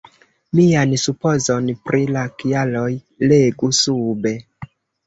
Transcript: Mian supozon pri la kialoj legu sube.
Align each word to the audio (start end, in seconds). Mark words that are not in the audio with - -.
Mian 0.59 0.95
supozon 1.01 1.69
pri 1.91 2.01
la 2.17 2.25
kialoj 2.41 2.89
legu 3.35 3.73
sube. 3.85 4.39